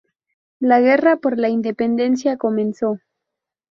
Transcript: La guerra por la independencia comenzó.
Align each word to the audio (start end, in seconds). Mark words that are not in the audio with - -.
La 0.59 0.79
guerra 0.81 1.17
por 1.17 1.37
la 1.37 1.49
independencia 1.49 2.35
comenzó. 2.37 2.97